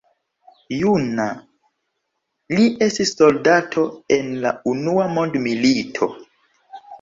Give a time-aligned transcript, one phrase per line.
[0.77, 1.25] Juna,
[2.59, 3.85] li estis soldato
[4.17, 6.11] en la Unua Mondmilito.